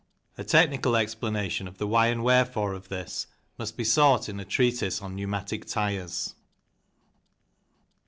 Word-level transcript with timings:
A 0.35 0.43
technical 0.43 0.95
explanation 0.95 1.67
of 1.67 1.77
the 1.77 1.85
why 1.85 2.07
and 2.07 2.23
wherefore 2.23 2.73
of 2.73 2.89
this 2.89 3.27
must 3.59 3.77
be 3.77 3.83
sought 3.83 4.27
in 4.27 4.37
theoretical 4.37 4.51
treatises 4.51 4.99
on 4.99 5.15
pneumatic 5.15 5.65
tyres. 5.67 6.33